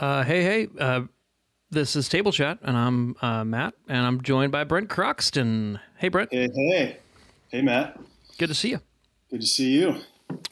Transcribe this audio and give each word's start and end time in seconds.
Uh, 0.00 0.24
hey, 0.24 0.42
hey. 0.42 0.68
Uh, 0.78 1.02
this 1.70 1.94
is 1.94 2.08
Table 2.08 2.32
Chat, 2.32 2.58
and 2.62 2.74
I'm 2.74 3.16
uh, 3.20 3.44
Matt, 3.44 3.74
and 3.86 4.06
I'm 4.06 4.22
joined 4.22 4.50
by 4.50 4.64
Brent 4.64 4.88
Croxton. 4.88 5.78
Hey, 5.98 6.08
Brent. 6.08 6.32
Hey, 6.32 6.48
hey. 6.54 6.96
Hey, 7.48 7.60
Matt. 7.60 8.00
Good 8.38 8.48
to 8.48 8.54
see 8.54 8.70
you. 8.70 8.80
Good 9.30 9.42
to 9.42 9.46
see 9.46 9.72
you. 9.72 9.96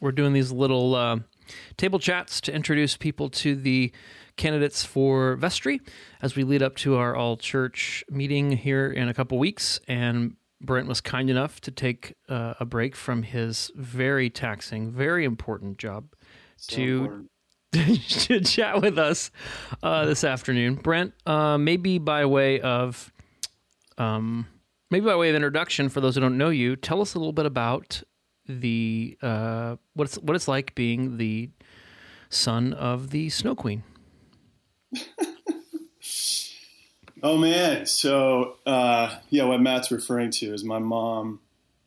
We're 0.02 0.12
doing 0.12 0.34
these 0.34 0.52
little 0.52 0.94
uh, 0.94 1.20
table 1.78 1.98
chats 1.98 2.42
to 2.42 2.52
introduce 2.52 2.98
people 2.98 3.30
to 3.30 3.56
the 3.56 3.90
candidates 4.36 4.84
for 4.84 5.36
vestry 5.36 5.80
as 6.20 6.36
we 6.36 6.44
lead 6.44 6.62
up 6.62 6.76
to 6.76 6.96
our 6.96 7.16
all 7.16 7.38
church 7.38 8.04
meeting 8.10 8.52
here 8.52 8.90
in 8.90 9.08
a 9.08 9.14
couple 9.14 9.38
weeks. 9.38 9.80
And 9.88 10.36
Brent 10.60 10.88
was 10.88 11.00
kind 11.00 11.30
enough 11.30 11.58
to 11.62 11.70
take 11.70 12.16
uh, 12.28 12.52
a 12.60 12.66
break 12.66 12.94
from 12.94 13.22
his 13.22 13.72
very 13.74 14.28
taxing, 14.28 14.90
very 14.90 15.24
important 15.24 15.78
job 15.78 16.12
So 16.58 16.76
to 16.76 16.82
important. 16.82 17.30
to 17.72 18.40
chat 18.40 18.80
with 18.80 18.98
us 18.98 19.30
uh, 19.82 20.06
this 20.06 20.24
afternoon. 20.24 20.76
Brent, 20.76 21.12
uh, 21.26 21.58
maybe 21.58 21.98
by 21.98 22.24
way 22.24 22.60
of 22.60 23.12
um, 23.98 24.46
maybe 24.90 25.06
by 25.06 25.16
way 25.16 25.30
of 25.30 25.36
introduction 25.36 25.88
for 25.88 26.00
those 26.00 26.14
who 26.14 26.20
don't 26.20 26.38
know 26.38 26.50
you, 26.50 26.76
tell 26.76 27.00
us 27.00 27.14
a 27.14 27.18
little 27.18 27.32
bit 27.32 27.46
about 27.46 28.02
the 28.46 29.18
uh, 29.22 29.76
what 29.94 30.08
it's 30.34 30.48
like 30.48 30.74
being 30.74 31.18
the 31.18 31.50
son 32.30 32.72
of 32.72 33.10
the 33.10 33.28
Snow 33.28 33.54
Queen. 33.54 33.82
Oh 37.20 37.36
man, 37.36 37.84
so 37.86 38.58
uh, 38.64 39.16
yeah, 39.28 39.44
what 39.44 39.60
Matt's 39.60 39.90
referring 39.90 40.30
to 40.32 40.54
is 40.54 40.62
my 40.62 40.78
mom 40.78 41.40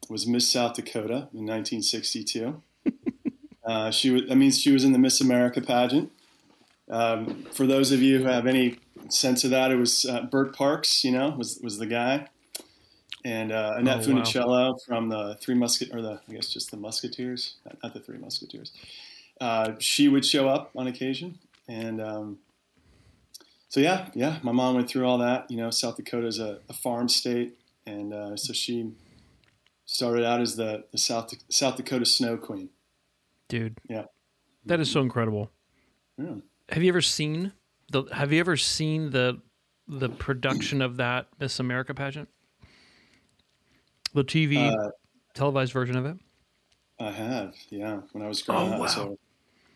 was 0.09 0.27
Miss 0.27 0.49
South 0.49 0.73
Dakota 0.73 1.29
in 1.33 1.47
1962. 1.47 2.61
Uh, 3.71 3.91
she 3.91 4.09
was, 4.09 4.23
that 4.27 4.35
means 4.35 4.59
she 4.59 4.71
was 4.71 4.83
in 4.83 4.91
the 4.91 4.99
Miss 4.99 5.21
America 5.21 5.61
pageant. 5.61 6.11
Um, 6.89 7.45
for 7.53 7.65
those 7.65 7.91
of 7.91 8.01
you 8.01 8.19
who 8.19 8.25
have 8.25 8.45
any 8.45 8.79
sense 9.09 9.45
of 9.45 9.51
that, 9.51 9.71
it 9.71 9.77
was 9.77 10.05
uh, 10.05 10.23
Bert 10.23 10.53
Parks, 10.53 11.03
you 11.05 11.11
know, 11.11 11.29
was 11.29 11.59
was 11.63 11.77
the 11.77 11.85
guy, 11.85 12.27
and 13.23 13.51
uh, 13.51 13.75
Annette 13.77 14.07
Oh, 14.07 14.13
wow. 14.13 14.21
Funicello 14.21 14.75
from 14.85 15.09
the 15.09 15.37
Three 15.41 15.55
Musket 15.55 15.89
or 15.95 16.01
the 16.01 16.19
I 16.27 16.33
guess 16.33 16.49
just 16.49 16.71
the 16.71 16.77
Musketeers, 16.77 17.55
not, 17.65 17.77
not 17.83 17.93
the 17.93 18.01
Three 18.01 18.17
Musketeers. 18.17 18.73
Uh, 19.39 19.73
she 19.79 20.07
would 20.09 20.25
show 20.25 20.49
up 20.49 20.71
on 20.75 20.87
occasion, 20.87 21.39
and 21.67 22.01
um, 22.01 22.39
so 23.69 23.79
yeah, 23.79 24.09
yeah, 24.13 24.39
my 24.43 24.51
mom 24.51 24.75
went 24.75 24.89
through 24.89 25.05
all 25.07 25.19
that. 25.19 25.49
You 25.49 25.57
know, 25.57 25.71
South 25.71 25.95
Dakota 25.95 26.27
is 26.27 26.39
a, 26.39 26.59
a 26.67 26.73
farm 26.73 27.07
state, 27.07 27.57
and 27.85 28.13
uh, 28.13 28.35
so 28.35 28.51
she 28.51 28.91
started 29.85 30.25
out 30.25 30.41
as 30.41 30.57
the, 30.57 30.83
the 30.91 30.97
South 30.97 31.33
South 31.49 31.77
Dakota 31.77 32.05
Snow 32.05 32.35
Queen. 32.37 32.69
Dude, 33.51 33.77
Yeah. 33.89 34.05
that 34.65 34.79
is 34.79 34.89
so 34.89 35.01
incredible. 35.01 35.51
Yeah. 36.17 36.35
Have 36.69 36.81
you 36.83 36.87
ever 36.87 37.01
seen 37.01 37.51
the 37.91 38.03
Have 38.13 38.31
you 38.31 38.39
ever 38.39 38.55
seen 38.55 39.09
the 39.09 39.41
the 39.89 40.07
production 40.07 40.81
of 40.81 40.95
that 40.97 41.27
Miss 41.37 41.59
America 41.59 41.93
pageant? 41.93 42.29
The 44.13 44.23
TV 44.23 44.69
Uh, 44.69 44.91
televised 45.33 45.73
version 45.73 45.97
of 45.97 46.05
it. 46.05 46.17
I 46.97 47.11
have, 47.11 47.55
yeah, 47.69 48.01
when 48.13 48.23
I 48.23 48.29
was 48.29 48.41
growing 48.41 48.69
Oh, 48.69 48.73
up. 48.75 48.79
wow. 48.79 48.85
So, 48.87 49.19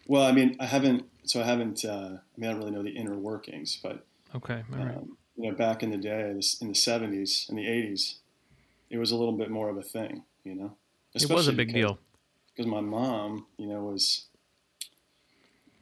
well, 0.08 0.23
I 0.23 0.31
mean, 0.31 0.56
I 0.62 0.66
haven't. 0.68 1.09
So 1.26 1.42
I 1.42 1.44
haven't. 1.46 1.84
Uh, 1.84 2.20
I 2.20 2.40
mean, 2.40 2.50
I 2.50 2.53
don't 2.53 2.59
really 2.59 2.72
know 2.72 2.84
the 2.84 2.96
inner 2.96 3.18
workings, 3.18 3.78
but 3.84 4.06
Okay, 4.34 4.64
all 4.72 4.86
right. 4.86 4.96
um, 4.96 5.18
you 5.36 5.52
know, 5.52 5.58
back 5.58 5.84
in 5.84 5.90
the 5.90 5.98
day, 5.98 6.31
this, 6.34 6.62
in 6.62 6.70
the 6.70 6.76
'70s 6.76 7.50
and 7.50 7.58
the 7.58 7.66
'80s, 7.68 8.20
it 8.90 9.00
was 9.00 9.12
a 9.12 9.18
little 9.18 9.36
bit 9.36 9.50
more 9.52 9.68
of 9.68 9.76
a 9.76 9.84
thing. 9.84 10.23
You 10.46 10.56
know, 10.56 10.78
It 11.14 11.30
was 11.30 11.50
a 11.50 11.53
big 11.53 11.73
deal. 11.73 12.00
Because 12.56 12.70
my 12.70 12.81
mom, 12.81 13.45
you 13.58 13.67
know, 13.67 13.81
was 13.84 14.25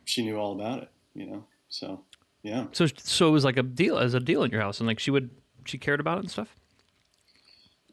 she 0.06 0.24
knew 0.24 0.38
all 0.38 0.54
about 0.54 0.84
it. 0.84 0.90
You 1.16 1.26
know, 1.28 1.44
so 1.70 2.02
yeah. 2.42 2.66
So 2.72 2.88
so 2.98 3.28
it 3.30 3.32
was 3.32 3.46
like 3.46 3.58
a 3.58 3.64
deal 3.64 3.98
as 3.98 4.14
a 4.14 4.20
deal 4.20 4.44
in 4.44 4.52
your 4.52 4.62
house, 4.62 4.80
and 4.80 4.88
like 4.88 5.00
she 5.00 5.12
would 5.12 5.30
she 5.66 5.78
cared 5.78 6.00
about 6.00 6.18
it 6.18 6.22
and 6.22 6.32
stuff. 6.32 6.56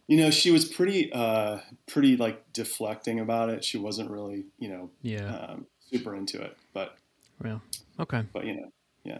You 0.06 0.16
know, 0.16 0.30
she 0.32 0.50
was 0.50 0.64
pretty, 0.64 1.12
uh, 1.12 1.58
pretty 1.86 2.16
like 2.16 2.52
deflecting 2.52 3.20
about 3.20 3.48
it. 3.48 3.62
She 3.64 3.78
wasn't 3.78 4.10
really, 4.10 4.46
you 4.58 4.68
know, 4.68 4.90
Yeah. 5.02 5.32
um, 5.36 5.66
super 5.88 6.16
into 6.16 6.42
it. 6.42 6.56
But, 6.72 6.96
yeah. 7.44 7.60
Okay. 8.00 8.24
but 8.32 8.44
you 8.44 8.56
know, 8.56 8.72
yeah. 9.04 9.18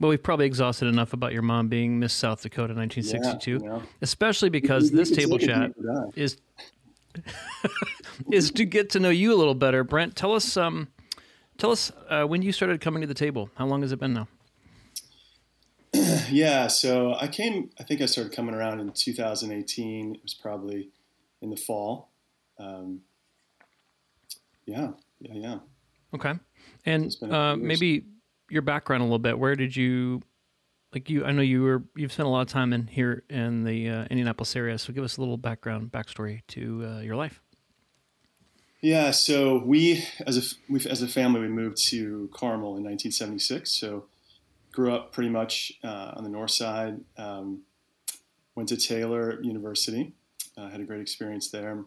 Well, 0.00 0.08
we've 0.08 0.22
probably 0.22 0.46
exhausted 0.46 0.86
enough 0.88 1.12
about 1.12 1.34
your 1.34 1.42
mom 1.42 1.68
being 1.68 1.98
Miss 1.98 2.14
South 2.14 2.40
Dakota 2.40 2.72
1962, 2.72 3.50
Yeah, 3.62 3.68
know. 3.68 3.82
especially 4.00 4.48
because 4.48 4.90
this 4.90 5.10
table 5.10 5.38
chat 5.38 5.72
is 6.16 6.38
is 8.32 8.50
to 8.52 8.64
get 8.64 8.90
to 8.90 9.00
know 9.00 9.10
you 9.10 9.32
a 9.32 9.36
little 9.36 9.54
better. 9.54 9.84
Brent, 9.84 10.16
tell 10.16 10.34
us 10.34 10.56
um 10.56 10.88
tell 11.58 11.70
us 11.70 11.92
uh, 12.08 12.24
when 12.24 12.42
you 12.42 12.52
started 12.52 12.80
coming 12.80 13.00
to 13.00 13.06
the 13.06 13.14
table. 13.14 13.50
How 13.54 13.66
long 13.66 13.82
has 13.82 13.92
it 13.92 13.98
been 13.98 14.14
now? 14.14 14.28
Yeah, 16.30 16.66
so 16.66 17.14
I 17.14 17.28
came. 17.28 17.70
I 17.78 17.84
think 17.84 18.00
I 18.00 18.06
started 18.06 18.32
coming 18.32 18.54
around 18.54 18.80
in 18.80 18.90
2018. 18.90 20.14
It 20.14 20.22
was 20.22 20.34
probably 20.34 20.90
in 21.42 21.50
the 21.50 21.56
fall. 21.56 22.10
Um, 22.58 23.02
yeah, 24.66 24.92
yeah, 25.20 25.34
yeah. 25.34 25.58
Okay. 26.14 26.32
And 26.86 27.04
It's 27.04 27.16
been 27.16 27.30
a 27.30 27.38
uh, 27.38 27.56
maybe 27.56 28.06
your 28.50 28.62
background 28.62 29.02
a 29.02 29.04
little 29.04 29.18
bit. 29.18 29.38
Where 29.38 29.54
did 29.54 29.76
you 29.76 30.22
like 30.94 31.10
you? 31.10 31.24
I 31.24 31.32
know 31.32 31.42
you 31.42 31.62
were 31.62 31.82
you've 31.96 32.12
spent 32.12 32.26
a 32.26 32.30
lot 32.30 32.42
of 32.42 32.48
time 32.48 32.72
in 32.72 32.86
here 32.86 33.24
in 33.28 33.64
the 33.64 33.88
uh, 33.88 34.04
Indianapolis 34.04 34.54
area. 34.56 34.78
So 34.78 34.92
give 34.92 35.04
us 35.04 35.16
a 35.16 35.20
little 35.20 35.36
background 35.36 35.92
backstory 35.92 36.42
to 36.48 36.84
uh, 36.86 37.00
your 37.00 37.16
life. 37.16 37.40
Yeah, 38.80 39.12
so 39.12 39.62
we 39.64 40.04
as 40.26 40.36
a 40.36 40.72
we 40.72 40.84
as 40.86 41.02
a 41.02 41.08
family 41.08 41.40
we 41.40 41.48
moved 41.48 41.78
to 41.88 42.28
Carmel 42.34 42.76
in 42.76 42.84
1976. 42.84 43.70
So 43.70 44.04
grew 44.72 44.92
up 44.92 45.12
pretty 45.12 45.30
much 45.30 45.72
uh, 45.82 46.12
on 46.16 46.24
the 46.24 46.30
north 46.30 46.50
side. 46.50 47.00
Um, 47.16 47.62
went 48.54 48.68
to 48.68 48.76
Taylor 48.76 49.40
University. 49.42 50.12
Uh, 50.56 50.68
had 50.68 50.80
a 50.80 50.84
great 50.84 51.00
experience 51.00 51.48
there. 51.48 51.84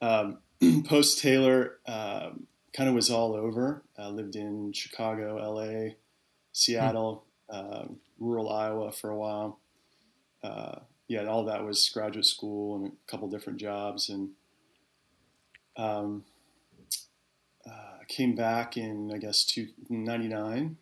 Um, 0.00 0.38
Post 0.84 1.20
Taylor, 1.20 1.78
um, 1.86 2.46
kind 2.72 2.88
of 2.88 2.94
was 2.94 3.10
all 3.10 3.34
over. 3.34 3.82
Uh, 3.98 4.10
lived 4.10 4.36
in 4.36 4.72
Chicago, 4.72 5.38
L.A., 5.38 5.96
Seattle, 6.52 7.24
um, 7.54 7.96
rural 8.18 8.50
Iowa 8.50 8.92
for 8.92 9.10
a 9.10 9.16
while. 9.16 9.58
Uh, 10.42 10.80
yeah, 11.08 11.24
all 11.26 11.44
that 11.44 11.64
was 11.64 11.88
graduate 11.88 12.26
school 12.26 12.76
and 12.76 12.86
a 12.86 13.10
couple 13.10 13.28
different 13.28 13.58
jobs 13.58 14.08
and 14.08 14.30
um, 15.76 16.24
uh, 17.66 18.04
came 18.08 18.34
back 18.34 18.76
in, 18.76 19.10
I 19.14 19.18
guess, 19.18 19.44
two, 19.44 19.68
99. 19.88 20.76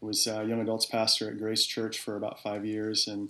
Was 0.00 0.26
a 0.26 0.44
young 0.44 0.60
adults 0.60 0.86
pastor 0.86 1.30
at 1.30 1.38
Grace 1.38 1.64
Church 1.64 2.00
for 2.00 2.16
about 2.16 2.42
five 2.42 2.66
years, 2.66 3.06
and 3.06 3.28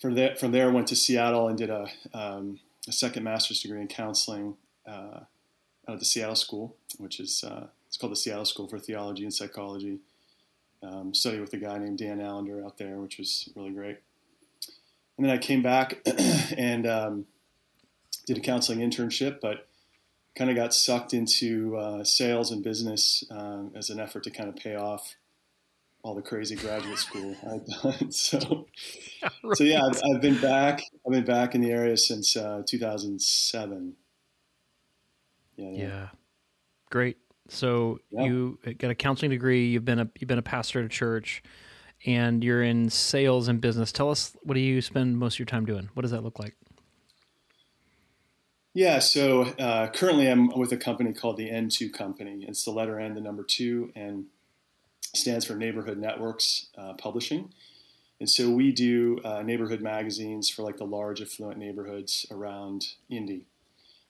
from 0.00 0.14
there, 0.14 0.34
from 0.34 0.50
there, 0.50 0.72
went 0.72 0.88
to 0.88 0.96
Seattle 0.96 1.46
and 1.46 1.56
did 1.56 1.70
a, 1.70 1.88
um, 2.12 2.58
a 2.88 2.92
second 2.92 3.22
master's 3.22 3.62
degree 3.62 3.80
in 3.80 3.86
counseling 3.86 4.56
uh, 4.88 5.20
out 5.86 5.94
of 5.94 6.00
the 6.00 6.04
Seattle 6.04 6.34
School, 6.34 6.74
which 6.98 7.20
is 7.20 7.44
uh, 7.44 7.68
it's 7.86 7.96
called 7.96 8.10
the 8.10 8.16
Seattle 8.16 8.44
School 8.44 8.66
for 8.66 8.80
Theology 8.80 9.22
and 9.22 9.32
Psychology. 9.32 10.00
Um, 10.82 11.14
studied 11.14 11.40
with 11.40 11.52
a 11.52 11.58
guy 11.58 11.78
named 11.78 11.98
Dan 11.98 12.20
Allender 12.20 12.64
out 12.64 12.76
there, 12.78 12.96
which 12.96 13.18
was 13.18 13.48
really 13.54 13.70
great. 13.70 13.98
And 15.16 15.26
then 15.26 15.30
I 15.30 15.38
came 15.38 15.62
back 15.62 15.98
and 16.56 16.86
um, 16.86 17.26
did 18.26 18.38
a 18.38 18.40
counseling 18.40 18.80
internship, 18.80 19.40
but 19.40 19.68
kind 20.34 20.50
of 20.50 20.56
got 20.56 20.74
sucked 20.74 21.14
into 21.14 21.76
uh, 21.76 22.04
sales 22.04 22.50
and 22.50 22.62
business 22.62 23.22
um, 23.30 23.70
as 23.76 23.90
an 23.90 24.00
effort 24.00 24.24
to 24.24 24.30
kind 24.30 24.48
of 24.48 24.56
pay 24.56 24.74
off 24.74 25.14
all 26.02 26.14
the 26.14 26.22
crazy 26.22 26.56
graduate 26.56 26.98
school 26.98 27.36
I'd 27.50 27.66
done. 27.66 28.10
So, 28.10 28.66
so 29.54 29.64
yeah, 29.64 29.82
I've, 29.84 30.00
I've 30.04 30.20
been 30.20 30.40
back. 30.40 30.82
I've 31.06 31.12
been 31.12 31.24
back 31.24 31.54
in 31.54 31.60
the 31.60 31.70
area 31.70 31.96
since 31.96 32.36
uh, 32.36 32.62
2007. 32.66 33.94
Yeah, 35.56 35.70
yeah. 35.70 35.78
Yeah. 35.78 36.08
Great. 36.90 37.18
So 37.52 38.00
Yeah. 38.10 38.24
you 38.24 38.58
got 38.78 38.90
a 38.90 38.94
counseling 38.94 39.30
degree. 39.30 39.66
You've 39.68 39.84
been 39.84 40.00
a 40.00 40.10
you've 40.18 40.28
been 40.28 40.38
a 40.38 40.42
pastor 40.42 40.80
at 40.80 40.86
a 40.86 40.88
church, 40.88 41.42
and 42.06 42.42
you're 42.42 42.62
in 42.62 42.90
sales 42.90 43.48
and 43.48 43.60
business. 43.60 43.92
Tell 43.92 44.10
us 44.10 44.36
what 44.42 44.54
do 44.54 44.60
you 44.60 44.80
spend 44.80 45.18
most 45.18 45.34
of 45.34 45.38
your 45.40 45.46
time 45.46 45.66
doing? 45.66 45.90
What 45.94 46.02
does 46.02 46.10
that 46.12 46.22
look 46.22 46.38
like? 46.38 46.56
Yeah, 48.74 49.00
so 49.00 49.42
uh, 49.42 49.88
currently 49.88 50.28
I'm 50.28 50.48
with 50.58 50.72
a 50.72 50.78
company 50.78 51.12
called 51.12 51.36
the 51.36 51.50
N2 51.50 51.92
Company. 51.92 52.46
It's 52.48 52.64
the 52.64 52.70
letter 52.70 52.98
N, 52.98 53.14
the 53.14 53.20
number 53.20 53.42
two, 53.42 53.92
and 53.94 54.26
stands 55.14 55.44
for 55.44 55.54
Neighborhood 55.54 55.98
Networks 55.98 56.68
uh, 56.78 56.94
Publishing. 56.94 57.52
And 58.18 58.30
so 58.30 58.48
we 58.48 58.72
do 58.72 59.20
uh, 59.24 59.42
neighborhood 59.42 59.82
magazines 59.82 60.48
for 60.48 60.62
like 60.62 60.78
the 60.78 60.84
large 60.86 61.20
affluent 61.20 61.58
neighborhoods 61.58 62.24
around 62.30 62.86
Indy. 63.10 63.44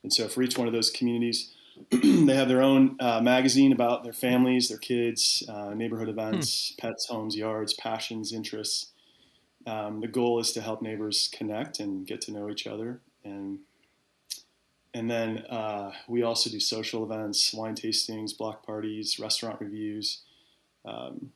And 0.04 0.12
so 0.12 0.28
for 0.28 0.42
each 0.42 0.56
one 0.56 0.68
of 0.68 0.72
those 0.72 0.90
communities, 0.90 1.50
they 1.90 2.34
have 2.34 2.48
their 2.48 2.62
own 2.62 2.96
uh, 3.00 3.20
magazine 3.20 3.72
about 3.72 4.04
their 4.04 4.12
families, 4.12 4.68
their 4.68 4.78
kids, 4.78 5.42
uh, 5.48 5.74
neighborhood 5.74 6.08
events, 6.08 6.74
pets, 6.78 7.06
homes, 7.06 7.36
yards, 7.36 7.74
passions, 7.74 8.32
interests. 8.32 8.92
Um, 9.66 10.00
the 10.00 10.08
goal 10.08 10.40
is 10.40 10.52
to 10.52 10.60
help 10.60 10.82
neighbors 10.82 11.30
connect 11.32 11.78
and 11.80 12.06
get 12.06 12.20
to 12.22 12.32
know 12.32 12.50
each 12.50 12.66
other 12.66 13.00
and 13.24 13.60
and 14.94 15.10
then 15.10 15.38
uh, 15.48 15.92
we 16.06 16.22
also 16.22 16.50
do 16.50 16.60
social 16.60 17.02
events, 17.02 17.54
wine 17.54 17.74
tastings, 17.74 18.36
block 18.36 18.66
parties, 18.66 19.18
restaurant 19.18 19.58
reviews, 19.58 20.20
um, 20.84 21.32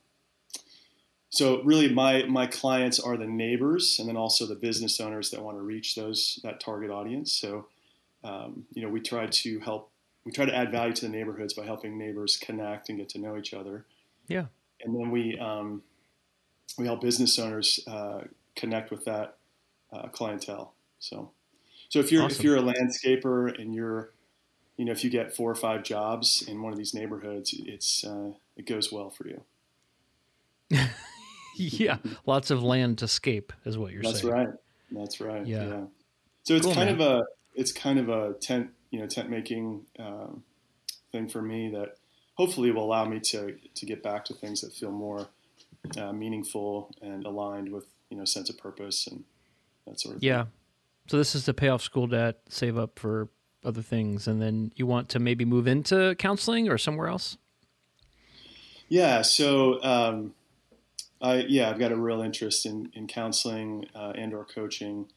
so 1.29 1.61
really, 1.63 1.93
my 1.93 2.23
my 2.23 2.47
clients 2.47 2.99
are 2.99 3.17
the 3.17 3.27
neighbors, 3.27 3.99
and 3.99 4.07
then 4.07 4.17
also 4.17 4.45
the 4.45 4.55
business 4.55 4.99
owners 4.99 5.29
that 5.31 5.43
want 5.43 5.57
to 5.57 5.61
reach 5.61 5.95
those 5.95 6.39
that 6.43 6.59
target 6.59 6.89
audience. 6.89 7.33
So, 7.33 7.67
um, 8.23 8.65
you 8.73 8.81
know, 8.81 8.89
we 8.89 9.01
try 9.01 9.27
to 9.27 9.59
help. 9.59 9.91
We 10.27 10.33
try 10.33 10.43
to 10.43 10.53
add 10.53 10.71
value 10.71 10.93
to 10.93 11.01
the 11.03 11.09
neighborhoods 11.09 11.53
by 11.53 11.63
helping 11.63 11.97
neighbors 11.97 12.35
connect 12.35 12.89
and 12.89 12.97
get 12.97 13.07
to 13.11 13.17
know 13.17 13.37
each 13.37 13.53
other. 13.53 13.85
Yeah. 14.27 14.47
And 14.83 14.93
then 14.93 15.09
we 15.09 15.39
um, 15.39 15.83
we 16.77 16.85
help 16.85 16.99
business 16.99 17.39
owners 17.39 17.79
uh, 17.87 18.25
connect 18.53 18.91
with 18.91 19.05
that 19.05 19.37
uh, 19.93 20.09
clientele. 20.09 20.73
So, 20.99 21.31
so 21.87 21.99
if 21.99 22.11
you're 22.11 22.23
Awesome. 22.23 22.37
if 22.37 22.43
you're 22.43 22.57
a 22.57 22.61
landscaper 22.61 23.57
and 23.57 23.73
you're, 23.73 24.11
you 24.75 24.83
know, 24.83 24.91
if 24.91 25.01
you 25.05 25.09
get 25.09 25.33
four 25.33 25.49
or 25.49 25.55
five 25.55 25.83
jobs 25.83 26.43
in 26.45 26.61
one 26.61 26.73
of 26.73 26.77
these 26.77 26.93
neighborhoods, 26.93 27.55
it's 27.57 28.03
uh, 28.03 28.31
it 28.57 28.65
goes 28.65 28.91
well 28.91 29.09
for 29.09 29.29
you. 29.29 29.43
yeah, 31.55 31.99
lots 32.25 32.51
of 32.51 32.61
land 32.61 32.97
to 32.97 33.07
scape 33.07 33.53
is 33.63 33.77
what 33.77 33.93
you're 33.93 34.03
That's 34.03 34.23
saying. 34.23 34.33
That's 34.33 34.47
right. 34.47 34.57
That's 34.91 35.21
right. 35.21 35.47
Yeah. 35.47 35.67
Yeah. 35.67 35.81
So 36.43 36.55
it's 36.55 36.65
Cool, 36.65 36.75
kind 36.75 36.97
man. 36.97 37.01
of 37.01 37.19
a 37.19 37.25
it's 37.55 37.71
kind 37.71 37.97
of 37.97 38.09
a 38.09 38.33
tent 38.33 38.71
you 38.91 38.99
know 38.99 39.07
tent 39.07 39.29
making 39.29 39.85
um, 39.99 40.43
thing 41.11 41.27
for 41.27 41.41
me 41.41 41.69
that 41.69 41.97
hopefully 42.35 42.71
will 42.71 42.83
allow 42.83 43.05
me 43.05 43.19
to 43.19 43.57
to 43.75 43.85
get 43.85 44.01
back 44.03 44.25
to 44.25 44.33
things 44.33 44.61
that 44.61 44.73
feel 44.73 44.91
more 44.91 45.27
uh, 45.97 46.13
meaningful 46.13 46.91
and 47.01 47.25
aligned 47.25 47.71
with 47.71 47.85
you 48.09 48.17
know 48.17 48.25
sense 48.25 48.49
of 48.49 48.57
purpose 48.57 49.07
and 49.07 49.23
that 49.85 49.99
sort 49.99 50.15
of 50.15 50.21
thing. 50.21 50.29
Yeah. 50.29 50.45
So 51.07 51.17
this 51.17 51.35
is 51.35 51.45
to 51.45 51.53
pay 51.53 51.69
off 51.69 51.81
school 51.81 52.07
debt, 52.07 52.39
save 52.49 52.77
up 52.77 52.99
for 52.99 53.29
other 53.63 53.81
things, 53.81 54.27
and 54.27 54.41
then 54.41 54.71
you 54.75 54.85
want 54.85 55.09
to 55.09 55.19
maybe 55.19 55.45
move 55.45 55.67
into 55.67 56.15
counseling 56.15 56.69
or 56.69 56.77
somewhere 56.77 57.07
else. 57.07 57.37
Yeah. 58.89 59.21
So, 59.21 59.81
um, 59.83 60.33
I 61.21 61.45
yeah, 61.47 61.69
I've 61.69 61.79
got 61.79 61.91
a 61.91 61.95
real 61.95 62.21
interest 62.21 62.65
in 62.65 62.91
in 62.93 63.07
counseling 63.07 63.87
uh, 63.95 64.13
and 64.15 64.33
or 64.33 64.45
coaching. 64.45 65.07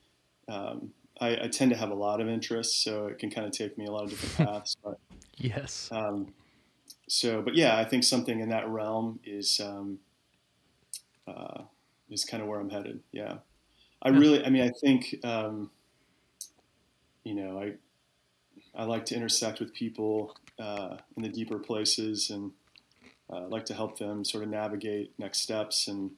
Um, 0.49 0.93
I, 1.21 1.45
I 1.45 1.49
tend 1.49 1.71
to 1.71 1.77
have 1.77 1.91
a 1.91 1.95
lot 1.95 2.21
of 2.21 2.29
interests, 2.29 2.83
so 2.83 3.07
it 3.07 3.19
can 3.19 3.31
kind 3.31 3.47
of 3.47 3.53
take 3.53 3.77
me 3.77 3.87
a 3.87 3.91
lot 3.91 4.05
of 4.05 4.11
different 4.11 4.51
paths. 4.51 4.77
But 4.83 4.99
Yes. 5.37 5.89
um, 5.93 6.35
so, 7.09 7.43
but 7.43 7.55
yeah, 7.55 7.77
I 7.77 7.85
think 7.85 8.05
something 8.05 8.41
in 8.41 8.51
that 8.51 8.69
realm 8.69 9.21
is 9.25 9.61
um, 9.61 9.99
uh, 11.27 11.63
is 12.11 12.25
kind 12.25 12.43
of 12.43 12.49
where 12.49 12.61
I'm 12.61 12.71
headed. 12.71 13.03
Yeah. 13.13 13.39
I 14.03 14.09
really, 14.09 14.45
I 14.45 14.49
mean, 14.51 14.63
I 14.63 14.71
think 14.81 15.17
um, 15.25 15.71
you 17.25 17.35
know, 17.35 17.61
I 17.61 17.75
I 18.75 18.85
like 18.85 19.05
to 19.07 19.15
intersect 19.15 19.61
with 19.61 19.75
people 19.75 20.37
uh, 20.59 20.97
in 21.17 21.23
the 21.23 21.29
deeper 21.29 21.59
places 21.59 22.31
and 22.31 22.53
uh, 23.31 23.47
like 23.49 23.65
to 23.67 23.75
help 23.75 23.99
them 23.99 24.25
sort 24.25 24.45
of 24.45 24.51
navigate 24.51 25.13
next 25.19 25.41
steps 25.41 25.89
and 25.89 26.13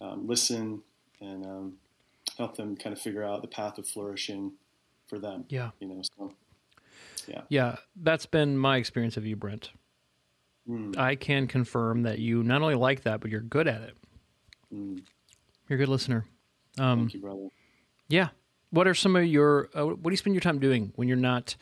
um, 0.00 0.26
listen 0.26 0.82
and 1.20 1.46
um, 1.46 1.72
help 2.40 2.56
them 2.56 2.74
kind 2.76 2.92
of 2.94 3.00
figure 3.00 3.22
out 3.22 3.42
the 3.42 3.48
path 3.48 3.76
of 3.78 3.86
flourishing 3.86 4.52
for 5.06 5.18
them. 5.18 5.44
Yeah. 5.48 5.70
You 5.78 5.88
know, 5.88 6.02
so 6.16 6.32
Yeah. 7.28 7.42
Yeah. 7.50 7.76
That's 7.96 8.26
been 8.26 8.56
my 8.56 8.78
experience 8.78 9.16
of 9.18 9.26
you, 9.26 9.36
Brent. 9.36 9.70
mm, 10.68 10.96
I 10.96 11.16
can 11.16 11.46
confirm 11.46 12.02
that 12.04 12.18
you 12.18 12.42
not 12.42 12.62
only 12.62 12.74
like 12.76 13.02
that, 13.02 13.20
but 13.20 13.30
you're 13.30 13.40
good 13.42 13.68
at 13.68 13.82
it. 13.82 13.96
mm, 14.74 15.02
You're 15.68 15.76
a 15.76 15.78
good 15.82 15.88
listener. 15.90 16.24
Um, 16.78 17.00
thank 17.00 17.14
you, 17.14 17.20
brother. 17.20 17.48
Yeah. 18.08 18.28
What 18.70 18.86
are 18.88 18.94
some 18.94 19.16
of 19.16 19.26
your, 19.26 19.68
uh, 19.76 19.84
what 19.86 20.02
do 20.04 20.10
you 20.10 20.16
spend 20.16 20.34
your 20.34 20.40
time 20.40 20.58
doing 20.60 20.92
when 20.96 21.08
you're 21.08 21.16
not 21.16 21.56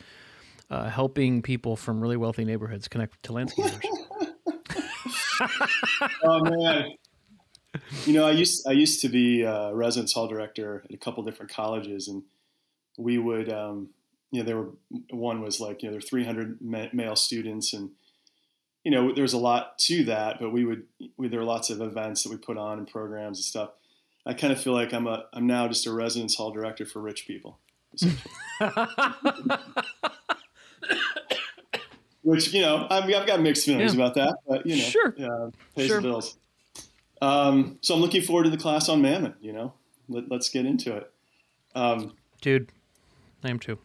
uh, 0.69 0.87
helping 0.89 1.41
people 1.41 1.75
from 1.75 1.99
really 1.99 2.15
wealthy 2.17 2.45
neighborhoods 2.45 2.87
connect 2.87 3.21
to 3.23 3.33
landscapers? 3.33 3.81
oh 6.23 6.39
man. 6.43 6.91
You 8.05 8.13
know, 8.13 8.25
I 8.25 8.31
used 8.31 8.65
I 8.67 8.71
used 8.71 9.01
to 9.01 9.09
be 9.09 9.43
a 9.43 9.73
residence 9.73 10.13
hall 10.13 10.27
director 10.27 10.83
at 10.89 10.93
a 10.93 10.97
couple 10.97 11.23
different 11.23 11.51
colleges, 11.51 12.07
and 12.07 12.23
we 12.97 13.17
would, 13.17 13.49
um, 13.51 13.89
you 14.31 14.39
know, 14.41 14.45
there 14.45 14.57
were 14.57 14.69
one 15.11 15.41
was 15.41 15.59
like 15.59 15.81
you 15.83 15.87
know 15.87 15.91
there 15.93 15.97
were 15.99 16.01
300 16.01 16.59
male 16.93 17.15
students, 17.15 17.73
and 17.73 17.91
you 18.83 18.91
know 18.91 19.13
there 19.13 19.21
was 19.21 19.33
a 19.33 19.37
lot 19.37 19.77
to 19.79 20.03
that, 20.05 20.39
but 20.39 20.51
we 20.51 20.65
would 20.65 20.83
we, 21.17 21.27
there 21.27 21.39
were 21.39 21.45
lots 21.45 21.69
of 21.69 21.79
events 21.81 22.23
that 22.23 22.29
we 22.31 22.37
put 22.37 22.57
on 22.57 22.79
and 22.79 22.87
programs 22.87 23.37
and 23.37 23.45
stuff. 23.45 23.69
I 24.25 24.33
kind 24.33 24.51
of 24.51 24.59
feel 24.59 24.73
like 24.73 24.93
I'm 24.93 25.05
a 25.07 25.25
I'm 25.33 25.45
now 25.47 25.67
just 25.67 25.85
a 25.85 25.91
residence 25.93 26.35
hall 26.35 26.51
director 26.51 26.85
for 26.85 27.01
rich 27.01 27.25
people, 27.27 27.59
which 32.23 32.53
you 32.53 32.61
know 32.61 32.87
I 32.89 33.05
mean, 33.05 33.15
I've 33.15 33.27
got 33.27 33.41
mixed 33.41 33.65
feelings 33.65 33.93
Yeah. 33.95 34.01
about 34.01 34.15
that, 34.15 34.35
but 34.47 34.65
you 34.65 34.75
know, 34.77 34.83
Sure. 34.83 35.13
yeah, 35.17 35.49
pays 35.75 35.87
Sure. 35.87 36.01
the 36.01 36.07
bills. 36.07 36.37
Um, 37.21 37.77
so 37.81 37.95
I'm 37.95 38.01
looking 38.01 38.21
forward 38.21 38.43
to 38.43 38.49
the 38.49 38.57
class 38.57 38.87
on 38.89 39.01
Mammon. 39.01 39.33
You 39.41 39.53
know, 39.53 39.73
Let, 40.07 40.29
let's 40.31 40.49
get 40.49 40.65
into 40.65 40.95
it. 40.95 41.11
Um, 41.75 42.13
Dude, 42.41 42.69
I 43.43 43.49
am 43.49 43.59
too. 43.59 43.77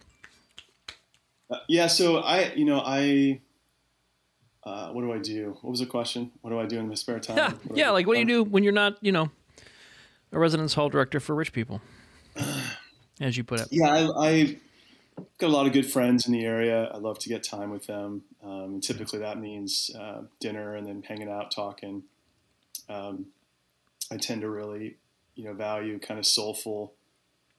uh, 1.50 1.58
yeah. 1.68 1.86
So 1.88 2.18
I, 2.18 2.52
you 2.54 2.64
know, 2.64 2.80
I. 2.84 3.40
Uh, 4.66 4.88
what 4.92 5.02
do 5.02 5.12
I 5.12 5.18
do? 5.18 5.58
What 5.60 5.70
was 5.72 5.80
the 5.80 5.86
question? 5.86 6.30
What 6.40 6.48
do 6.48 6.58
I 6.58 6.64
do 6.64 6.78
in 6.78 6.88
my 6.88 6.94
spare 6.94 7.20
time? 7.20 7.36
Yeah. 7.36 7.50
What 7.66 7.76
Yeah. 7.76 7.88
I- 7.88 7.92
Like, 7.92 8.06
what 8.06 8.14
do 8.14 8.20
you 8.20 8.26
do 8.26 8.44
when 8.44 8.64
you're 8.64 8.72
not, 8.72 8.96
you 9.02 9.12
know, 9.12 9.30
a 10.32 10.38
residence 10.38 10.72
hall 10.72 10.88
director 10.88 11.20
for 11.20 11.34
rich 11.34 11.52
people? 11.52 11.82
As 13.20 13.36
you 13.36 13.44
put 13.44 13.60
it. 13.60 13.68
Yeah, 13.70 13.88
I, 13.92 14.26
I 14.28 14.56
got 15.38 15.48
a 15.48 15.52
lot 15.52 15.66
of 15.66 15.72
good 15.74 15.84
friends 15.90 16.26
in 16.26 16.32
the 16.32 16.44
area. 16.46 16.84
I 16.84 16.96
love 16.96 17.18
to 17.20 17.28
get 17.28 17.44
time 17.44 17.70
with 17.70 17.86
them. 17.86 18.22
Um, 18.42 18.80
typically 18.80 19.18
that 19.18 19.38
means 19.38 19.90
uh, 19.98 20.22
dinner 20.40 20.74
and 20.76 20.86
then 20.86 21.02
hanging 21.02 21.28
out, 21.28 21.50
talking. 21.50 22.04
Um, 22.88 23.26
I 24.10 24.16
tend 24.16 24.42
to 24.42 24.50
really, 24.50 24.96
you 25.34 25.44
know, 25.44 25.54
value 25.54 25.98
kind 25.98 26.18
of 26.20 26.26
soulful, 26.26 26.92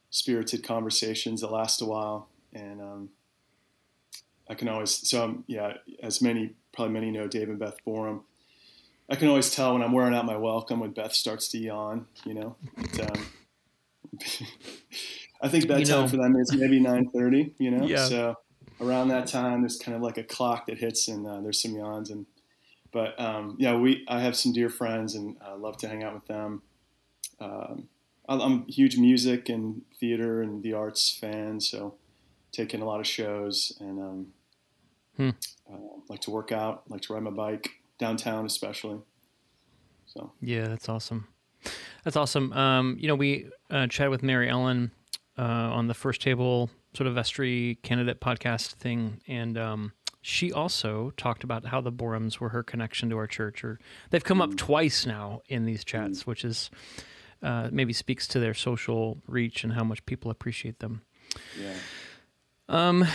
spirited 0.09 0.63
conversations 0.63 1.41
that 1.41 1.51
last 1.51 1.81
a 1.81 1.85
while. 1.85 2.27
And 2.53 2.81
um, 2.81 3.09
I 4.50 4.53
can 4.53 4.69
always, 4.69 4.91
so 4.91 5.23
um, 5.23 5.44
yeah, 5.47 5.73
as 6.01 6.21
many, 6.21 6.53
probably 6.73 6.94
many 6.94 7.12
know 7.12 7.27
Dave 7.27 7.50
and 7.50 7.59
Beth 7.59 7.77
Borum. 7.85 8.21
I 9.09 9.15
can 9.15 9.27
always 9.27 9.53
tell 9.53 9.73
when 9.73 9.83
I'm 9.83 9.91
wearing 9.91 10.15
out 10.15 10.25
my 10.25 10.38
welcome 10.38 10.79
when 10.79 10.91
Beth 10.91 11.13
starts 11.13 11.47
to 11.50 11.57
yawn, 11.59 12.07
you 12.25 12.33
know. 12.33 12.56
But, 12.75 13.11
um, 13.11 13.25
I 15.41 15.50
think 15.50 15.68
bedtime 15.68 16.03
know- 16.03 16.07
for 16.07 16.18
them 16.18 16.35
is 16.38 16.53
maybe 16.53 16.79
9:30. 16.79 17.51
You 17.59 17.71
know, 17.71 17.85
Yeah. 17.85 18.06
so 18.07 18.35
around 18.81 19.09
that 19.09 19.27
time, 19.27 19.61
there's 19.61 19.77
kind 19.77 19.95
of 19.95 20.01
like 20.01 20.18
a 20.18 20.23
clock 20.23 20.65
that 20.68 20.77
hits, 20.79 21.07
and 21.07 21.27
uh, 21.27 21.41
there's 21.41 21.61
some 21.61 21.75
yawns. 21.75 22.09
And 22.09 22.25
but 22.95 23.19
um, 23.19 23.57
yeah, 23.59 23.75
we 23.75 24.06
I 24.07 24.21
have 24.21 24.38
some 24.38 24.53
dear 24.53 24.69
friends, 24.69 25.15
and 25.15 25.36
I 25.42 25.53
love 25.56 25.75
to 25.80 25.88
hang 25.89 26.02
out 26.02 26.14
with 26.14 26.28
them. 26.28 26.61
Um, 27.42 27.90
I'm 28.30 28.66
a 28.68 28.71
huge 28.71 28.97
music 28.97 29.49
and 29.49 29.81
theater 29.99 30.42
and 30.42 30.64
the 30.64 30.71
arts 30.73 31.11
fan, 31.11 31.59
so 31.59 31.95
taking 32.54 32.81
a 32.81 32.85
lot 32.85 33.02
of 33.02 33.06
shows 33.06 33.78
and 33.81 33.99
um, 33.99 34.28
Hmm. 35.18 35.30
uh, 35.71 35.78
like 36.09 36.21
to 36.21 36.31
work 36.31 36.52
out, 36.54 36.90
like 36.90 37.02
to 37.02 37.14
ride 37.14 37.23
my 37.23 37.31
bike 37.31 37.69
downtown, 37.99 38.45
especially. 38.45 38.99
So 40.06 40.31
Yeah, 40.42 40.68
that's 40.69 40.87
awesome. 40.90 41.28
That's 42.06 42.16
awesome. 42.16 42.54
Um, 42.54 42.95
you 42.99 43.07
know, 43.09 43.16
we 43.16 43.49
uh, 43.69 43.87
chatted 43.87 44.11
with 44.11 44.23
Mary 44.23 44.49
Ellen 44.49 44.92
uh, 45.37 45.42
on 45.78 45.87
the 45.87 45.94
first 45.94 46.21
table 46.21 46.69
sort 46.94 47.07
of 47.07 47.16
vestry 47.16 47.78
candidate 47.83 48.21
podcast 48.21 48.73
thing, 48.75 49.19
and 49.28 49.57
um, 49.57 49.92
she 50.25 50.51
also 50.51 51.11
talked 51.17 51.44
about 51.44 51.67
how 51.67 51.79
the 51.79 51.91
Borums 51.91 52.39
were 52.39 52.49
her 52.49 52.63
connection 52.63 53.11
to 53.11 53.17
our 53.17 53.27
church. 53.27 53.63
Or 53.63 53.79
they've 54.09 54.23
come 54.23 54.41
up 54.41 54.57
twice 54.57 55.05
now 55.05 55.44
in 55.47 55.65
these 55.65 55.83
chats, 55.83 56.25
which 56.25 56.44
is 56.44 56.71
uh, 57.44 57.69
maybe 57.71 57.94
speaks 57.94 58.27
to 58.29 58.39
their 58.39 58.55
social 58.55 59.21
reach 59.27 59.63
and 59.63 59.73
how 59.73 59.83
much 59.83 60.03
people 60.07 60.31
appreciate 60.31 60.79
them. 60.79 61.03
yeah. 61.61 61.75
Um, 62.67 63.05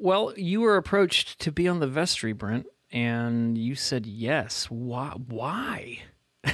well, 0.00 0.34
you 0.36 0.60
were 0.60 0.76
approached 0.76 1.38
to 1.42 1.52
be 1.52 1.68
on 1.68 1.78
the 1.78 1.86
vestry, 1.86 2.32
Brent, 2.32 2.66
and 2.90 3.56
you 3.56 3.76
said 3.76 4.04
yes. 4.04 4.64
Why? 4.64 5.10
Why? 5.10 6.00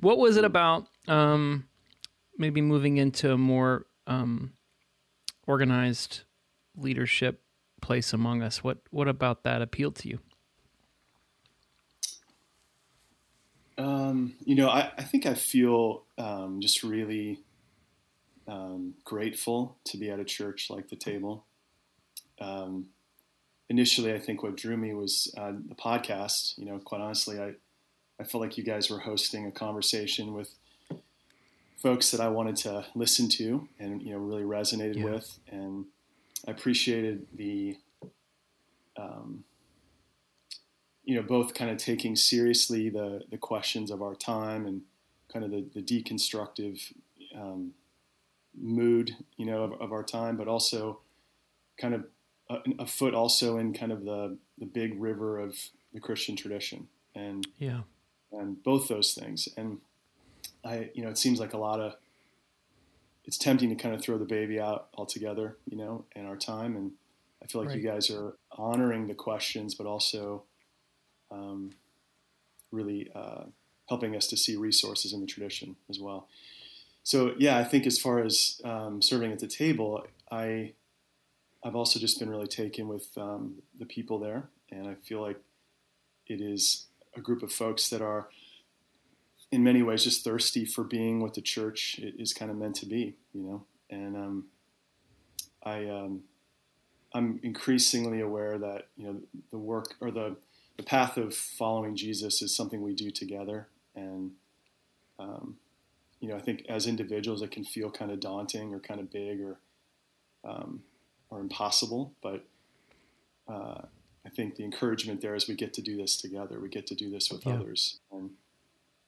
what 0.00 0.18
was 0.18 0.36
it 0.36 0.44
about? 0.44 0.86
Um, 1.08 1.66
maybe 2.36 2.60
moving 2.60 2.98
into 2.98 3.32
a 3.32 3.38
more 3.38 3.86
um, 4.06 4.52
organized 5.46 6.24
leadership 6.76 7.42
place 7.80 8.12
among 8.12 8.42
us. 8.42 8.62
What 8.64 8.78
What 8.90 9.08
about 9.08 9.42
that 9.44 9.62
appealed 9.62 9.96
to 9.96 10.08
you? 10.08 10.18
Um, 13.78 14.34
you 14.44 14.54
know, 14.54 14.68
I, 14.68 14.92
I 14.98 15.02
think 15.02 15.24
I 15.24 15.34
feel 15.34 16.02
um, 16.18 16.60
just 16.60 16.82
really 16.82 17.38
um, 18.46 18.94
grateful 19.04 19.78
to 19.84 19.96
be 19.96 20.10
at 20.10 20.20
a 20.20 20.24
church 20.24 20.68
like 20.68 20.88
the 20.90 20.96
table. 20.96 21.46
Um, 22.40 22.88
initially, 23.70 24.12
I 24.12 24.18
think 24.18 24.42
what 24.42 24.56
drew 24.56 24.76
me 24.76 24.92
was 24.92 25.32
uh, 25.36 25.52
the 25.52 25.74
podcast. 25.74 26.58
You 26.58 26.66
know, 26.66 26.78
quite 26.78 27.00
honestly, 27.00 27.40
I, 27.40 27.52
I 28.18 28.24
felt 28.24 28.42
like 28.42 28.58
you 28.58 28.64
guys 28.64 28.90
were 28.90 28.98
hosting 28.98 29.46
a 29.46 29.50
conversation 29.50 30.34
with 30.34 30.50
folks 31.78 32.10
that 32.10 32.20
I 32.20 32.28
wanted 32.28 32.56
to 32.56 32.84
listen 32.94 33.30
to 33.30 33.66
and, 33.78 34.02
you 34.02 34.12
know, 34.12 34.18
really 34.18 34.42
resonated 34.42 34.96
Yeah. 34.96 35.04
with. 35.04 35.38
And 35.50 35.86
I 36.46 36.50
appreciated 36.52 37.26
the, 37.34 37.76
um, 38.96 39.44
you 41.04 41.16
know, 41.16 41.22
both 41.22 41.54
kind 41.54 41.70
of 41.70 41.78
taking 41.78 42.16
seriously 42.16 42.88
the 42.88 43.22
the 43.30 43.38
questions 43.38 43.90
of 43.90 44.02
our 44.02 44.14
time 44.14 44.66
and 44.66 44.82
kind 45.32 45.44
of 45.44 45.50
the, 45.50 45.66
the 45.74 45.82
deconstructive 45.82 46.92
um, 47.34 47.72
mood, 48.58 49.16
you 49.36 49.46
know, 49.46 49.64
of, 49.64 49.72
of, 49.80 49.92
our 49.92 50.02
time, 50.02 50.36
but 50.36 50.48
also 50.48 51.00
kind 51.78 51.94
of 51.94 52.04
a, 52.48 52.58
a, 52.80 52.86
foot 52.86 53.14
also 53.14 53.58
in 53.58 53.72
kind 53.72 53.92
of 53.92 54.04
the 54.04 54.36
the 54.58 54.66
big 54.66 55.00
river 55.00 55.38
of 55.38 55.56
the 55.92 56.00
Christian 56.00 56.36
tradition, 56.36 56.88
and 57.14 57.46
yeah, 57.58 57.80
and 58.32 58.62
both 58.62 58.88
those 58.88 59.14
things. 59.14 59.48
And 59.56 59.78
I, 60.64 60.90
you 60.94 61.02
know, 61.02 61.10
it 61.10 61.18
seems 61.18 61.40
like 61.40 61.52
a 61.52 61.58
lot 61.58 61.80
of 61.80 61.94
it's 63.30 63.38
tempting 63.38 63.68
to 63.68 63.76
kind 63.76 63.94
of 63.94 64.02
throw 64.02 64.18
the 64.18 64.24
baby 64.24 64.58
out 64.58 64.88
altogether, 64.94 65.56
you 65.64 65.76
know, 65.76 66.04
in 66.16 66.26
our 66.26 66.34
time. 66.34 66.74
And 66.74 66.90
I 67.40 67.46
feel 67.46 67.60
like 67.60 67.68
right. 67.68 67.78
you 67.78 67.88
guys 67.88 68.10
are 68.10 68.34
honoring 68.50 69.06
the 69.06 69.14
questions, 69.14 69.72
but 69.76 69.86
also 69.86 70.42
um, 71.30 71.70
really 72.72 73.08
uh, 73.14 73.44
helping 73.88 74.16
us 74.16 74.26
to 74.26 74.36
see 74.36 74.56
resources 74.56 75.12
in 75.12 75.20
the 75.20 75.28
tradition 75.28 75.76
as 75.88 76.00
well. 76.00 76.26
So 77.04 77.34
yeah, 77.38 77.56
I 77.56 77.62
think 77.62 77.86
as 77.86 78.00
far 78.00 78.18
as 78.18 78.60
um, 78.64 79.00
serving 79.00 79.30
at 79.30 79.38
the 79.38 79.46
table, 79.46 80.04
I 80.32 80.72
I've 81.64 81.76
also 81.76 82.00
just 82.00 82.18
been 82.18 82.30
really 82.30 82.48
taken 82.48 82.88
with 82.88 83.16
um, 83.16 83.62
the 83.78 83.86
people 83.86 84.18
there, 84.18 84.48
and 84.72 84.88
I 84.88 84.94
feel 84.94 85.22
like 85.22 85.38
it 86.26 86.40
is 86.40 86.86
a 87.14 87.20
group 87.20 87.44
of 87.44 87.52
folks 87.52 87.90
that 87.90 88.02
are 88.02 88.28
in 89.52 89.64
many 89.64 89.82
ways 89.82 90.04
just 90.04 90.24
thirsty 90.24 90.64
for 90.64 90.84
being 90.84 91.20
what 91.20 91.34
the 91.34 91.40
church 91.40 91.98
is 91.98 92.32
kind 92.32 92.50
of 92.50 92.56
meant 92.56 92.76
to 92.76 92.86
be, 92.86 93.16
you 93.32 93.42
know. 93.42 93.64
And 93.90 94.16
um, 94.16 94.44
I 95.64 95.86
um, 95.86 96.22
I'm 97.12 97.40
increasingly 97.42 98.20
aware 98.20 98.58
that 98.58 98.88
you 98.96 99.06
know 99.06 99.16
the 99.50 99.58
work 99.58 99.94
or 100.00 100.10
the 100.10 100.36
the 100.76 100.82
path 100.82 101.16
of 101.16 101.34
following 101.34 101.96
Jesus 101.96 102.40
is 102.40 102.54
something 102.54 102.82
we 102.82 102.94
do 102.94 103.10
together, 103.10 103.68
and 103.96 104.32
um, 105.18 105.56
you 106.20 106.28
know 106.28 106.36
I 106.36 106.40
think 106.40 106.64
as 106.68 106.86
individuals 106.86 107.42
it 107.42 107.50
can 107.50 107.64
feel 107.64 107.90
kind 107.90 108.10
of 108.10 108.20
daunting 108.20 108.72
or 108.72 108.78
kind 108.78 109.00
of 109.00 109.10
big 109.10 109.40
or 109.40 109.58
um, 110.44 110.82
or 111.28 111.40
impossible, 111.40 112.12
but 112.22 112.44
uh, 113.48 113.82
I 114.24 114.28
think 114.28 114.54
the 114.54 114.64
encouragement 114.64 115.20
there 115.20 115.34
is 115.34 115.48
we 115.48 115.54
get 115.54 115.74
to 115.74 115.82
do 115.82 115.96
this 115.96 116.16
together. 116.16 116.60
We 116.60 116.68
get 116.68 116.86
to 116.88 116.94
do 116.94 117.10
this 117.10 117.30
with 117.30 117.44
yeah. 117.44 117.54
others, 117.54 117.98
and 118.12 118.30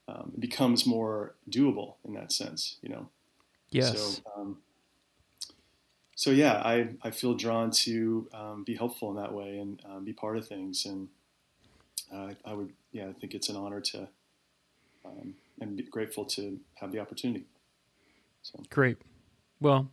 um, 0.09 0.33
it 0.35 0.41
becomes 0.41 0.87
more 0.87 1.35
doable 1.49 1.95
in 2.05 2.15
that 2.15 2.33
sense, 2.33 2.77
you 2.83 2.89
know. 2.89 3.09
Yes. 3.71 3.99
So, 3.99 4.23
um, 4.37 4.59
so 6.15 6.31
yeah, 6.31 6.55
I, 6.55 6.91
I 7.03 7.11
feel 7.11 7.35
drawn 7.35 7.71
to 7.71 8.29
um, 8.35 8.65
be 8.65 8.75
helpful 8.75 9.11
in 9.11 9.17
that 9.17 9.33
way 9.33 9.59
and 9.59 9.81
um, 9.89 10.05
be 10.05 10.13
part 10.13 10.37
of 10.37 10.47
things, 10.47 10.85
and 10.85 11.09
uh, 12.13 12.35
I 12.45 12.53
would 12.53 12.73
yeah, 12.93 13.09
I 13.09 13.13
think 13.13 13.35
it's 13.35 13.49
an 13.49 13.57
honor 13.57 13.81
to 13.81 14.09
um, 15.05 15.35
and 15.61 15.77
be 15.77 15.83
grateful 15.85 16.25
to 16.27 16.59
have 16.75 16.93
the 16.93 16.99
opportunity. 16.99 17.45
So. 18.43 18.63
Great. 18.71 18.99
Well, 19.61 19.91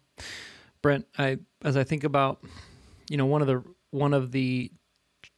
Brent, 0.82 1.08
I 1.18 1.38
as 1.64 1.78
I 1.78 1.84
think 1.84 2.04
about, 2.04 2.44
you 3.10 3.18
know, 3.18 3.26
one 3.26 3.42
of 3.42 3.48
the 3.48 3.64
one 3.92 4.14
of 4.14 4.32
the 4.32 4.72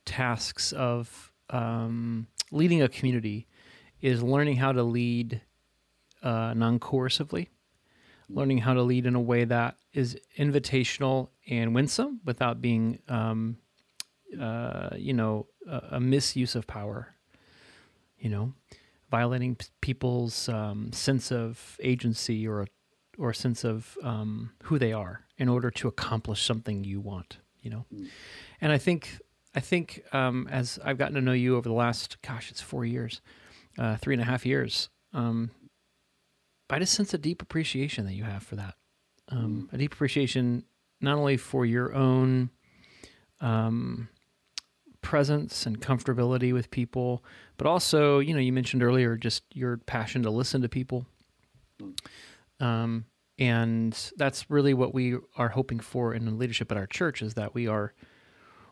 tasks 0.06 0.72
of 0.72 1.32
um, 1.50 2.28
leading 2.52 2.82
a 2.82 2.90
community 2.90 3.48
is 4.02 4.24
learning 4.24 4.58
how 4.58 4.72
to 4.72 4.84
lead 4.84 5.42
uh, 6.24 6.54
non 6.56 6.80
coercively, 6.80 7.48
learning 8.30 8.60
how 8.60 8.74
to 8.74 8.82
lead 8.82 9.06
in 9.06 9.16
a 9.16 9.22
way 9.22 9.44
that 9.46 9.78
is 9.94 10.18
invitational 10.38 11.30
and 11.50 11.76
winsome 11.76 12.22
without 12.26 12.62
being, 12.62 13.00
um, 13.10 13.58
uh, 14.40 14.90
you 14.96 15.14
know, 15.14 15.48
a, 15.68 15.82
a, 15.92 16.00
misuse 16.00 16.56
of 16.56 16.66
power, 16.66 17.14
you 18.18 18.30
know, 18.30 18.54
violating 19.10 19.56
p- 19.56 19.68
people's 19.82 20.48
um, 20.48 20.92
sense 20.94 21.32
of 21.32 21.78
agency 21.82 22.48
or 22.48 22.62
a, 22.62 22.68
or 23.18 23.34
sense 23.34 23.64
of 23.64 23.98
um, 24.04 24.52
who 24.64 24.80
they 24.80 24.94
are 24.94 25.26
in 25.38 25.50
order 25.50 25.70
to 25.70 25.88
accomplish 25.88 26.44
something 26.44 26.84
you 26.84 27.02
want, 27.02 27.40
you 27.62 27.70
know. 27.70 27.86
Mm. 27.94 28.08
And 28.62 28.72
I 28.72 28.78
think 28.78 29.20
I 29.54 29.60
think 29.60 30.04
um, 30.14 30.48
as 30.50 30.80
I've 30.84 30.98
gotten 30.98 31.16
to 31.16 31.22
know 31.22 31.34
you 31.34 31.58
over 31.58 31.68
the 31.68 31.76
last, 31.76 32.22
gosh, 32.22 32.50
it's 32.50 32.62
four 32.62 32.86
years 32.86 33.22
uh, 33.78 33.98
three 33.98 34.14
and 34.14 34.22
a 34.22 34.26
half 34.26 34.46
years. 34.46 34.90
Um, 35.14 35.52
I 36.70 36.80
just 36.80 36.94
sense 36.94 37.14
a 37.14 37.18
deep 37.18 37.42
appreciation 37.42 38.06
that 38.06 38.14
you 38.14 38.24
have 38.24 38.44
for 38.44 38.56
that. 38.56 38.76
Um, 39.28 39.68
mm. 39.70 39.74
A 39.74 39.78
deep 39.78 39.94
appreciation 39.94 40.64
not 41.02 41.18
only 41.18 41.38
for 41.38 41.66
your 41.66 41.94
own 41.94 42.50
um, 43.42 44.08
presence 45.02 45.66
and 45.66 45.82
comfortability 45.82 46.54
with 46.54 46.72
people, 46.72 47.24
but 47.58 47.68
also, 47.68 48.20
you 48.20 48.34
know, 48.34 48.40
you 48.40 48.54
mentioned 48.54 48.84
earlier 48.84 49.18
just 49.18 49.44
your 49.54 49.78
passion 49.78 50.24
to 50.24 50.30
listen 50.30 50.62
to 50.62 50.70
people. 50.70 51.06
Mm. 51.82 52.66
Um, 52.66 53.06
and 53.38 53.98
that's 54.18 54.50
really 54.50 54.74
what 54.74 54.94
we 54.94 55.18
are 55.36 55.50
hoping 55.50 55.80
for 55.80 56.14
in 56.14 56.38
leadership 56.38 56.72
at 56.72 56.78
our 56.78 56.88
church 56.88 57.22
is 57.22 57.34
that 57.34 57.56
we 57.56 57.68
are, 57.68 57.94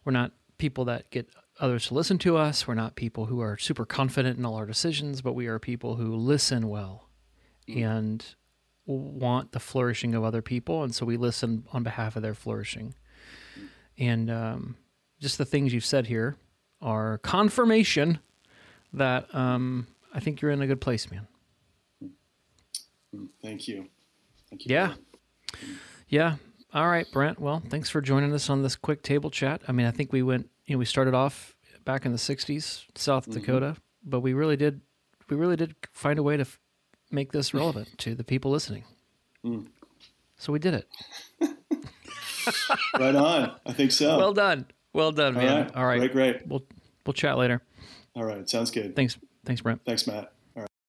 we're 0.05 0.11
not 0.11 0.31
people 0.59 0.85
that 0.85 1.09
get 1.09 1.27
others 1.59 1.87
to 1.87 1.95
listen 1.95 2.17
to 2.19 2.37
us. 2.37 2.67
We're 2.67 2.75
not 2.75 2.95
people 2.95 3.25
who 3.25 3.41
are 3.41 3.57
super 3.57 3.85
confident 3.85 4.37
in 4.37 4.45
all 4.45 4.55
our 4.55 4.67
decisions, 4.67 5.21
but 5.21 5.33
we 5.33 5.47
are 5.47 5.57
people 5.57 5.95
who 5.95 6.15
listen 6.15 6.69
well 6.69 7.09
mm. 7.67 7.83
and 7.83 8.23
want 8.85 9.51
the 9.51 9.59
flourishing 9.59 10.15
of 10.15 10.23
other 10.23 10.41
people. 10.41 10.83
And 10.83 10.93
so 10.93 11.05
we 11.05 11.17
listen 11.17 11.65
on 11.73 11.83
behalf 11.83 12.15
of 12.15 12.21
their 12.21 12.33
flourishing. 12.33 12.93
And 13.97 14.29
um, 14.31 14.77
just 15.19 15.37
the 15.37 15.45
things 15.45 15.73
you've 15.73 15.85
said 15.85 16.07
here 16.07 16.37
are 16.81 17.17
confirmation 17.19 18.19
that 18.93 19.33
um, 19.35 19.87
I 20.13 20.19
think 20.19 20.41
you're 20.41 20.51
in 20.51 20.61
a 20.61 20.67
good 20.67 20.81
place, 20.81 21.11
man. 21.11 21.27
Thank 23.41 23.67
you. 23.67 23.87
Thank 24.49 24.65
you. 24.65 24.73
Yeah. 24.73 24.93
Yeah. 26.07 26.35
All 26.73 26.87
right, 26.87 27.09
Brent. 27.11 27.39
Well, 27.39 27.63
thanks 27.67 27.89
for 27.89 27.99
joining 27.99 28.33
us 28.33 28.49
on 28.49 28.61
this 28.61 28.75
quick 28.75 29.01
table 29.01 29.31
chat. 29.31 29.61
I 29.67 29.71
mean, 29.71 29.87
I 29.87 29.91
think 29.91 30.13
we 30.13 30.21
went 30.21 30.49
you 30.69 30.75
know, 30.75 30.79
we 30.79 30.85
started 30.85 31.15
off 31.15 31.55
back 31.83 32.05
in 32.05 32.11
the 32.11 32.17
'60s, 32.17 32.85
South 32.95 33.23
mm-hmm. 33.23 33.39
Dakota, 33.39 33.75
but 34.05 34.19
we 34.19 34.33
really 34.33 34.55
did, 34.55 34.81
we 35.29 35.35
really 35.35 35.55
did 35.55 35.75
find 35.91 36.19
a 36.19 36.23
way 36.23 36.37
to 36.37 36.41
f- 36.41 36.59
make 37.09 37.31
this 37.31 37.55
relevant 37.55 37.97
to 37.97 38.13
the 38.13 38.23
people 38.23 38.51
listening. 38.51 38.83
Mm. 39.43 39.65
So 40.37 40.53
we 40.53 40.59
did 40.59 40.75
it. 40.75 40.87
right 42.99 43.15
on. 43.15 43.55
I 43.65 43.73
think 43.73 43.91
so. 43.91 44.17
Well 44.17 44.33
done. 44.33 44.67
Well 44.93 45.11
done, 45.11 45.33
man. 45.33 45.49
All 45.49 45.57
right. 45.57 45.75
All 45.75 45.85
right. 45.85 45.99
Great, 45.99 46.13
great. 46.13 46.47
We'll 46.47 46.63
we'll 47.05 47.13
chat 47.13 47.37
later. 47.37 47.63
All 48.15 48.23
right. 48.23 48.47
Sounds 48.47 48.69
good. 48.69 48.95
Thanks. 48.95 49.17
Thanks, 49.43 49.61
Brent. 49.61 49.83
Thanks, 49.83 50.05
Matt. 50.05 50.31